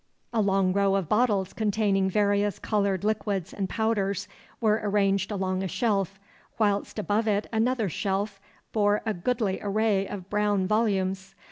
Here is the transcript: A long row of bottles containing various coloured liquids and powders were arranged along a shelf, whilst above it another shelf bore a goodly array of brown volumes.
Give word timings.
A 0.33 0.41
long 0.41 0.73
row 0.73 0.95
of 0.95 1.07
bottles 1.07 1.53
containing 1.53 2.09
various 2.09 2.57
coloured 2.57 3.03
liquids 3.03 3.53
and 3.53 3.69
powders 3.69 4.27
were 4.59 4.81
arranged 4.83 5.29
along 5.31 5.61
a 5.61 5.67
shelf, 5.67 6.19
whilst 6.57 6.97
above 6.97 7.27
it 7.27 7.45
another 7.53 7.87
shelf 7.87 8.41
bore 8.71 9.03
a 9.05 9.13
goodly 9.13 9.59
array 9.61 10.07
of 10.07 10.27
brown 10.27 10.65
volumes. 10.65 11.35